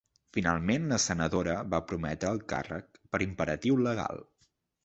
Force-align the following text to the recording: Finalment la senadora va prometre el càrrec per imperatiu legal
Finalment 0.35 0.87
la 0.91 0.97
senadora 1.03 1.53
va 1.75 1.81
prometre 1.91 2.31
el 2.37 2.43
càrrec 2.55 3.01
per 3.13 3.23
imperatiu 3.27 3.81
legal 3.91 4.27